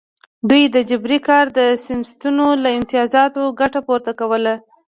دوی 0.49 0.63
د 0.75 0.77
جبري 0.89 1.19
کار 1.27 1.45
د 1.57 1.59
سیستمونو 1.85 2.47
له 2.63 2.69
امتیازاتو 2.77 3.41
ګټه 3.61 3.79
پورته 3.87 4.11
کوله. 4.19 4.55